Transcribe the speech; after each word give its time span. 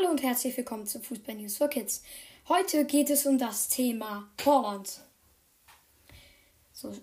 Hallo 0.00 0.12
und 0.12 0.22
herzlich 0.22 0.56
willkommen 0.56 0.86
zu 0.86 1.00
Fußball 1.00 1.34
News 1.34 1.58
for 1.58 1.68
Kids. 1.68 2.02
Heute 2.48 2.86
geht 2.86 3.10
es 3.10 3.26
um 3.26 3.36
das 3.36 3.68
Thema 3.68 4.30
Holland. 4.44 5.00
So. 6.72 6.94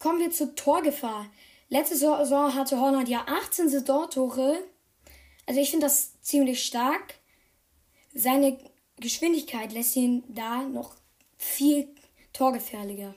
Kommen 0.00 0.18
wir 0.18 0.30
zur 0.32 0.56
Torgefahr. 0.56 1.26
Letzte 1.68 1.96
Saison 1.96 2.54
hatte 2.54 2.80
Holland 2.80 3.08
ja 3.08 3.24
18 3.28 3.68
Saisontore. 3.68 4.58
Also 5.46 5.60
ich 5.60 5.70
finde 5.70 5.86
das 5.86 6.20
ziemlich 6.20 6.64
stark. 6.64 7.14
Seine 8.14 8.58
Geschwindigkeit 8.96 9.72
lässt 9.72 9.94
ihn 9.94 10.24
da 10.28 10.62
noch 10.62 10.96
viel 11.36 11.94
torgefährlicher. 12.32 13.14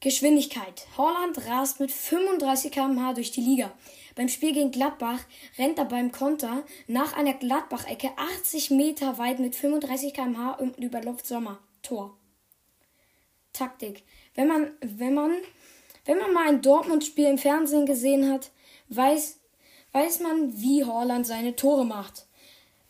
Geschwindigkeit. 0.00 0.86
Holland 0.96 1.44
rast 1.46 1.80
mit 1.80 1.90
35 1.92 2.72
km/h 2.72 3.14
durch 3.14 3.30
die 3.30 3.40
Liga. 3.40 3.72
Beim 4.18 4.28
Spiel 4.28 4.52
gegen 4.52 4.72
Gladbach 4.72 5.20
rennt 5.58 5.78
er 5.78 5.84
beim 5.84 6.10
Konter 6.10 6.64
nach 6.88 7.12
einer 7.16 7.34
Gladbach-Ecke 7.34 8.10
80 8.16 8.70
Meter 8.70 9.16
weit 9.16 9.38
mit 9.38 9.54
35 9.54 10.12
km/h 10.12 10.54
und 10.54 10.76
überläuft 10.76 11.24
Sommer. 11.24 11.60
Tor. 11.82 12.16
Taktik. 13.52 14.02
Wenn 14.34 14.48
man, 14.48 14.72
wenn 14.80 15.14
man, 15.14 15.30
wenn 16.04 16.18
man 16.18 16.32
mal 16.32 16.48
ein 16.48 16.62
Dortmund-Spiel 16.62 17.26
im 17.26 17.38
Fernsehen 17.38 17.86
gesehen 17.86 18.28
hat, 18.28 18.50
weiß, 18.88 19.38
weiß 19.92 20.18
man, 20.18 20.60
wie 20.60 20.84
Holland 20.84 21.24
seine 21.24 21.54
Tore 21.54 21.86
macht. 21.86 22.26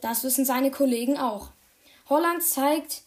Das 0.00 0.24
wissen 0.24 0.46
seine 0.46 0.70
Kollegen 0.70 1.18
auch. 1.18 1.50
Holland 2.08 2.42
zeigt, 2.42 3.02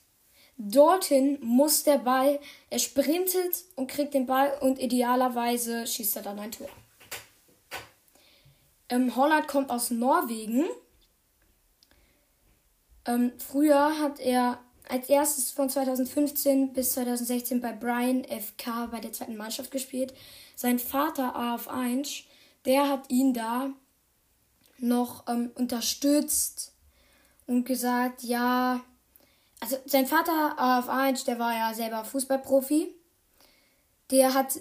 dorthin 0.59 1.39
muss 1.41 1.81
der 1.81 1.97
Ball, 1.97 2.39
er 2.69 2.77
sprintet 2.77 3.63
und 3.75 3.89
kriegt 3.89 4.13
den 4.13 4.27
Ball 4.27 4.59
und 4.61 4.77
idealerweise 4.77 5.87
schießt 5.87 6.17
er 6.17 6.21
dann 6.21 6.37
ein 6.37 6.51
Tor. 6.51 6.69
Ähm, 8.91 9.15
Holland 9.15 9.47
kommt 9.47 9.71
aus 9.71 9.89
Norwegen. 9.89 10.65
Ähm, 13.05 13.31
früher 13.37 13.97
hat 13.99 14.19
er 14.19 14.59
als 14.89 15.07
erstes 15.07 15.51
von 15.51 15.69
2015 15.69 16.73
bis 16.73 16.91
2016 16.91 17.61
bei 17.61 17.71
Brian 17.71 18.25
FK 18.25 18.87
bei 18.91 18.99
der 18.99 19.13
zweiten 19.13 19.37
Mannschaft 19.37 19.71
gespielt. 19.71 20.13
Sein 20.55 20.77
Vater 20.77 21.35
AF1, 21.37 22.23
der 22.65 22.89
hat 22.89 23.09
ihn 23.09 23.33
da 23.33 23.69
noch 24.77 25.25
ähm, 25.29 25.51
unterstützt 25.55 26.73
und 27.47 27.63
gesagt, 27.63 28.23
ja, 28.23 28.81
also 29.61 29.77
sein 29.85 30.05
Vater 30.05 30.57
AF1, 30.59 31.23
der 31.25 31.39
war 31.39 31.53
ja 31.53 31.73
selber 31.73 32.03
Fußballprofi. 32.03 32.93
Der 34.09 34.33
hat 34.33 34.59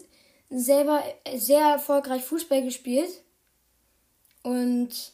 selber 0.50 1.02
sehr 1.34 1.62
erfolgreich 1.62 2.22
Fußball 2.22 2.62
gespielt 2.62 3.10
und 4.42 5.12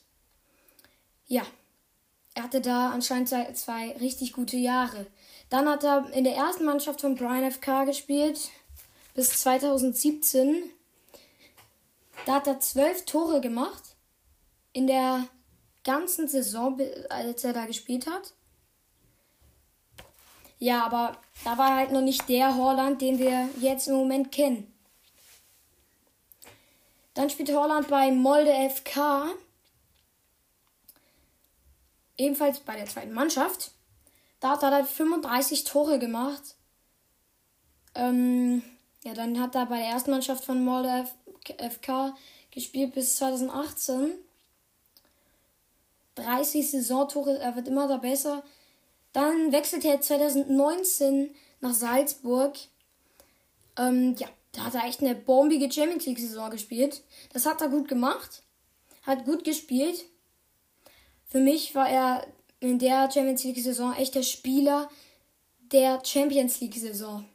ja, 1.27 1.42
er 2.34 2.42
hatte 2.42 2.60
da 2.60 2.91
anscheinend 2.91 3.28
zwei, 3.28 3.92
richtig 4.00 4.33
gute 4.33 4.56
Jahre. 4.56 5.06
Dann 5.48 5.68
hat 5.68 5.84
er 5.84 6.12
in 6.12 6.24
der 6.24 6.36
ersten 6.36 6.64
Mannschaft 6.64 7.00
von 7.00 7.14
Brian 7.14 7.50
FK 7.50 7.84
gespielt 7.84 8.50
bis 9.14 9.41
2017. 9.41 10.70
Da 12.27 12.34
hat 12.34 12.46
er 12.46 12.60
zwölf 12.60 13.05
Tore 13.05 13.41
gemacht 13.41 13.96
in 14.72 14.86
der 14.86 15.27
ganzen 15.84 16.28
Saison, 16.28 16.78
als 17.08 17.44
er 17.44 17.52
da 17.52 17.64
gespielt 17.64 18.06
hat. 18.06 18.34
Ja, 20.58 20.84
aber 20.84 21.16
da 21.44 21.56
war 21.58 21.77
halt 21.77 21.92
noch 21.92 22.00
nicht 22.00 22.28
der 22.28 22.56
Holland, 22.56 23.00
den 23.00 23.18
wir 23.18 23.48
jetzt 23.61 23.88
im 23.88 23.94
Moment 23.94 24.33
kennen. 24.33 24.72
Dann 27.17 27.31
spielt 27.31 27.50
Holland 27.50 27.89
bei 27.89 28.12
Molde 28.12 28.53
FK. 28.69 29.31
Ebenfalls 32.19 32.61
bei 32.61 32.77
der 32.77 32.84
zweiten 32.84 33.14
Mannschaft. 33.14 33.70
Da 34.39 34.51
hat 34.51 34.63
er 34.63 34.70
dann 34.70 34.86
35 34.86 35.64
Tore 35.64 35.98
gemacht. 35.98 36.57
Ähm, 37.95 38.63
ja, 39.02 39.14
dann 39.14 39.40
hat 39.40 39.55
er 39.55 39.64
bei 39.64 39.79
der 39.79 39.89
ersten 39.89 40.11
Mannschaft 40.11 40.45
von 40.45 40.63
Molde 40.63 41.08
FK 41.58 42.14
gespielt 42.51 42.92
bis 42.92 43.17
2018. 43.17 44.13
30 46.17 46.70
Saisontore, 46.70 47.39
er 47.39 47.57
wird 47.57 47.69
immer 47.69 47.89
da 47.89 47.96
besser. 47.96 48.42
Dann 49.14 49.52
wechselt 49.52 49.86
er 49.86 50.02
2019 50.02 51.35
nach 51.61 51.73
Salzburg. 51.73 52.58
Ähm, 53.79 54.17
ja, 54.19 54.29
da 54.56 54.64
hat 54.64 54.74
er 54.74 54.84
echt 54.84 55.00
eine 55.00 55.14
bombige 55.14 55.70
Champions 55.70 56.06
League-Saison 56.06 56.50
gespielt. 56.50 57.02
Das 57.33 57.44
hat 57.44 57.61
er 57.61 57.68
gut 57.68 57.89
gemacht. 57.89 58.42
Hat 59.02 59.27
gut 59.27 59.44
gespielt. 59.44 60.06
Für 61.27 61.40
mich 61.40 61.74
war 61.74 61.89
er 61.89 62.27
in 62.61 62.78
der 62.78 63.11
Champions 63.11 63.45
League-Saison 63.45 63.95
echt 63.95 64.14
der 64.14 64.22
Spieler 64.22 64.89
der 65.72 66.02
Champions 66.05 66.61
League-Saison. 66.61 67.27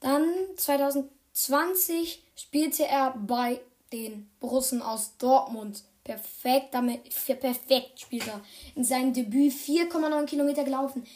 Dann 0.00 0.26
2020 0.56 2.22
spielte 2.36 2.84
er 2.84 3.12
bei 3.16 3.60
den 3.92 4.30
Russen 4.42 4.82
aus 4.82 5.16
Dortmund. 5.16 5.82
Perfekt, 6.02 6.74
damit, 6.74 7.04
perfekt 7.40 8.00
spielt 8.00 8.26
er. 8.28 8.42
In 8.74 8.84
seinem 8.84 9.14
Debüt 9.14 9.52
4,9 9.52 10.26
Kilometer 10.26 10.64
gelaufen. 10.64 11.06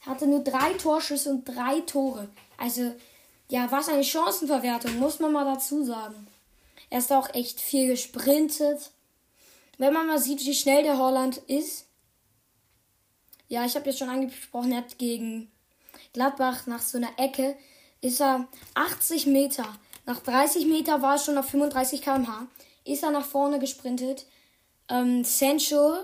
Hatte 0.00 0.26
nur 0.26 0.40
drei 0.40 0.74
Torschüsse 0.74 1.30
und 1.30 1.44
drei 1.44 1.80
Tore. 1.80 2.28
Also 2.58 2.92
ja, 3.48 3.70
was 3.70 3.88
eine 3.88 4.04
Chancenverwertung, 4.04 4.98
muss 4.98 5.20
man 5.20 5.32
mal 5.32 5.44
dazu 5.44 5.84
sagen. 5.84 6.26
Er 6.90 6.98
ist 6.98 7.12
auch 7.12 7.32
echt 7.34 7.60
viel 7.60 7.88
gesprintet. 7.88 8.90
Wenn 9.78 9.92
man 9.92 10.06
mal 10.06 10.18
sieht, 10.18 10.44
wie 10.44 10.54
schnell 10.54 10.82
der 10.82 10.98
Holland 10.98 11.38
ist. 11.46 11.86
Ja, 13.48 13.64
ich 13.64 13.74
habe 13.76 13.86
jetzt 13.86 13.98
schon 13.98 14.08
angesprochen, 14.08 14.72
er 14.72 14.78
hat 14.78 14.98
gegen 14.98 15.50
Gladbach 16.12 16.66
nach 16.66 16.80
so 16.80 16.98
einer 16.98 17.10
Ecke 17.18 17.56
ist 18.00 18.20
er 18.20 18.46
80 18.74 19.26
Meter. 19.26 19.66
Nach 20.04 20.20
30 20.20 20.66
Meter 20.66 21.02
war 21.02 21.14
er 21.14 21.18
schon 21.18 21.38
auf 21.38 21.46
35 21.46 22.02
km/h. 22.02 22.46
Ist 22.84 23.02
er 23.02 23.10
nach 23.10 23.26
vorne 23.26 23.58
gesprintet. 23.58 24.26
Ähm, 24.88 25.24
Sancho 25.24 25.94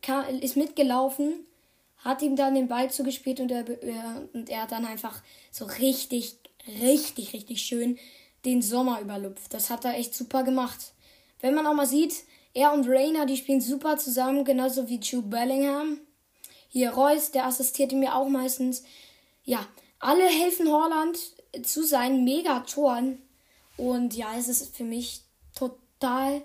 kam, 0.00 0.24
ist 0.38 0.56
mitgelaufen, 0.56 1.44
hat 1.98 2.22
ihm 2.22 2.36
dann 2.36 2.54
den 2.54 2.68
Ball 2.68 2.90
zugespielt 2.90 3.40
und 3.40 3.50
er, 3.50 3.64
und 4.32 4.48
er 4.48 4.62
hat 4.62 4.72
dann 4.72 4.86
einfach 4.86 5.20
so 5.50 5.64
richtig 5.64 6.36
richtig, 6.68 7.32
richtig 7.32 7.62
schön 7.62 7.98
den 8.44 8.62
Sommer 8.62 9.00
überlupft. 9.00 9.52
Das 9.52 9.70
hat 9.70 9.84
er 9.84 9.96
echt 9.96 10.14
super 10.14 10.42
gemacht. 10.42 10.92
Wenn 11.40 11.54
man 11.54 11.66
auch 11.66 11.74
mal 11.74 11.86
sieht, 11.86 12.24
er 12.54 12.72
und 12.72 12.88
Rainer, 12.88 13.26
die 13.26 13.36
spielen 13.36 13.60
super 13.60 13.96
zusammen, 13.96 14.44
genauso 14.44 14.88
wie 14.88 14.98
Jude 15.00 15.28
Bellingham. 15.28 16.00
Hier 16.68 16.90
Reus, 16.90 17.30
der 17.30 17.46
assistierte 17.46 17.96
mir 17.96 18.14
auch 18.14 18.28
meistens. 18.28 18.84
Ja, 19.44 19.66
alle 19.98 20.26
helfen 20.26 20.70
Holland 20.70 21.18
zu 21.62 21.82
seinen 21.82 22.24
Megatoren. 22.24 23.22
Und 23.76 24.14
ja, 24.14 24.36
es 24.36 24.48
ist 24.48 24.76
für 24.76 24.84
mich 24.84 25.22
total 25.54 26.42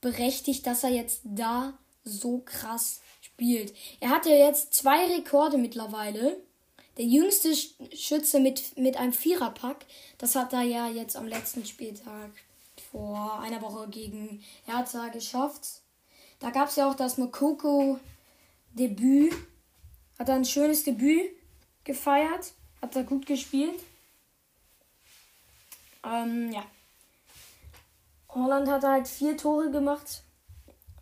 berechtigt, 0.00 0.66
dass 0.66 0.84
er 0.84 0.90
jetzt 0.90 1.20
da 1.24 1.78
so 2.04 2.38
krass 2.38 3.00
spielt. 3.20 3.74
Er 4.00 4.10
hat 4.10 4.26
ja 4.26 4.34
jetzt 4.34 4.74
zwei 4.74 5.06
Rekorde 5.06 5.58
mittlerweile. 5.58 6.36
Der 6.98 7.06
jüngste 7.06 7.54
Schütze 7.94 8.40
mit, 8.40 8.76
mit 8.76 8.96
einem 8.96 9.12
Viererpack, 9.12 9.86
das 10.18 10.34
hat 10.34 10.52
er 10.52 10.62
ja 10.62 10.88
jetzt 10.88 11.16
am 11.16 11.28
letzten 11.28 11.64
Spieltag 11.64 12.32
vor 12.90 13.38
einer 13.38 13.62
Woche 13.62 13.86
gegen 13.88 14.42
Hertha 14.64 15.06
geschafft. 15.06 15.82
Da 16.40 16.50
gab 16.50 16.70
es 16.70 16.74
ja 16.74 16.90
auch 16.90 16.96
das 16.96 17.16
Mokoko-Debüt. 17.16 19.32
Hat 20.18 20.28
er 20.28 20.34
ein 20.34 20.44
schönes 20.44 20.82
Debüt 20.82 21.30
gefeiert. 21.84 22.52
Hat 22.82 22.96
er 22.96 23.04
gut 23.04 23.26
gespielt. 23.26 23.80
Ähm, 26.04 26.50
ja. 26.50 26.64
Holland 28.30 28.68
hat 28.68 28.82
halt 28.82 29.06
vier 29.06 29.36
Tore 29.36 29.70
gemacht. 29.70 30.24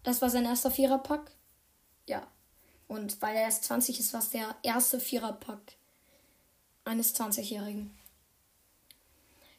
Das 0.02 0.20
war 0.20 0.28
sein 0.28 0.44
erster 0.44 0.70
Viererpack. 0.70 1.30
Ja. 2.06 2.26
Und 2.86 3.22
weil 3.22 3.34
er 3.34 3.44
erst 3.44 3.64
20 3.64 3.98
ist, 3.98 4.12
war 4.12 4.20
es 4.20 4.28
der 4.28 4.54
erste 4.62 5.00
Viererpack 5.00 5.76
eines 6.86 7.14
20-Jährigen. 7.14 7.90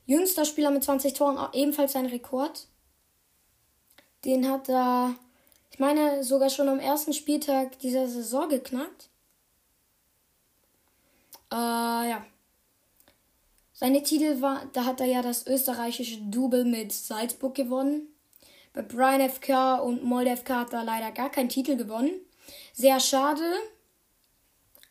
Jüngster 0.06 0.46
Spieler 0.46 0.72
mit 0.72 0.84
20 0.84 1.14
Toren, 1.14 1.38
ebenfalls 1.54 1.92
sein 1.92 2.06
Rekord. 2.06 2.68
Den 4.24 4.50
hat 4.50 4.70
er, 4.70 5.16
ich 5.70 5.80
meine, 5.80 6.24
sogar 6.24 6.50
schon 6.50 6.70
am 6.70 6.80
ersten 6.80 7.14
Spieltag 7.14 7.78
dieser 7.80 8.08
Saison 8.08 8.48
geknackt. 8.50 9.10
Äh, 11.52 11.56
ja. 11.56 12.26
Seine 13.74 14.02
Titel 14.02 14.42
war, 14.42 14.66
da 14.74 14.86
hat 14.86 15.02
er 15.02 15.06
ja 15.06 15.22
das 15.22 15.46
österreichische 15.46 16.22
Double 16.22 16.66
mit 16.66 16.92
Salzburg 16.92 17.54
gewonnen. 17.54 18.08
Bei 18.74 18.82
Brian 18.82 19.30
FK 19.30 19.76
und 19.76 20.04
Molde 20.04 20.36
FK 20.36 20.62
hat 20.62 20.74
er 20.74 20.84
leider 20.84 21.12
gar 21.12 21.30
keinen 21.30 21.50
Titel 21.50 21.76
gewonnen. 21.76 22.12
Sehr 22.74 23.00
schade, 23.00 23.44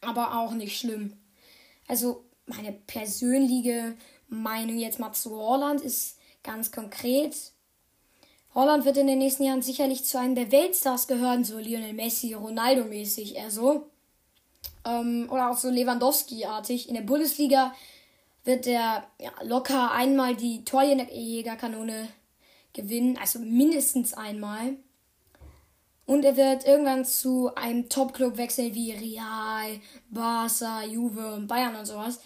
aber 0.02 0.38
auch 0.38 0.52
nicht 0.52 0.78
schlimm. 0.78 1.16
Also 1.88 2.25
meine 2.46 2.72
persönliche 2.72 3.96
Meinung 4.28 4.78
jetzt 4.78 4.98
mal 4.98 5.12
zu 5.12 5.36
Holland 5.36 5.80
ist 5.80 6.18
ganz 6.42 6.72
konkret. 6.72 7.34
Holland 8.54 8.84
wird 8.84 8.96
in 8.96 9.06
den 9.06 9.18
nächsten 9.18 9.44
Jahren 9.44 9.62
sicherlich 9.62 10.04
zu 10.04 10.18
einem 10.18 10.34
der 10.34 10.50
Weltstars 10.50 11.06
gehören, 11.08 11.44
so 11.44 11.58
Lionel 11.58 11.92
Messi, 11.92 12.34
Ronaldo-mäßig, 12.34 13.36
eher 13.36 13.50
so. 13.50 13.90
Ähm, 14.84 15.28
oder 15.30 15.50
auch 15.50 15.58
so 15.58 15.68
Lewandowski-artig. 15.68 16.88
In 16.88 16.94
der 16.94 17.02
Bundesliga 17.02 17.74
wird 18.44 18.66
er 18.66 19.06
ja, 19.20 19.30
locker 19.42 19.90
einmal 19.90 20.36
die 20.36 20.64
Torjägerkanone 20.64 22.08
gewinnen, 22.72 23.18
also 23.18 23.40
mindestens 23.40 24.14
einmal. 24.14 24.76
Und 26.06 26.24
er 26.24 26.36
wird 26.36 26.64
irgendwann 26.64 27.04
zu 27.04 27.52
einem 27.56 27.88
Top-Club 27.88 28.36
wechseln 28.36 28.74
wie 28.74 28.92
Real, 28.92 29.80
Barca, 30.08 30.84
Juve 30.84 31.34
und 31.34 31.48
Bayern 31.48 31.74
und 31.74 31.84
sowas. 31.84 32.20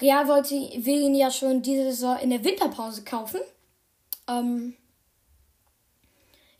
Real 0.00 0.26
wollte, 0.26 0.54
will 0.54 1.02
ihn 1.02 1.14
ja 1.14 1.30
schon 1.30 1.62
diese 1.62 1.84
Saison 1.84 2.18
in 2.18 2.30
der 2.30 2.44
Winterpause 2.44 3.04
kaufen. 3.04 3.40
Ähm, 4.28 4.74